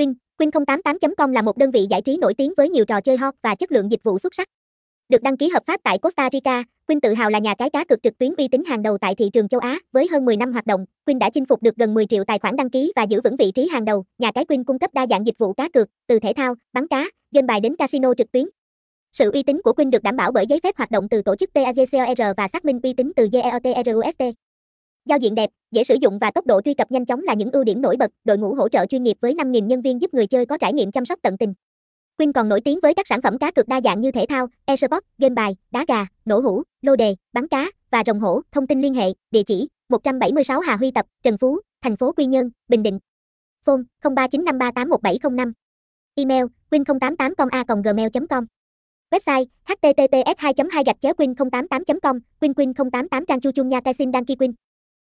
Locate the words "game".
17.32-17.46, 35.18-35.34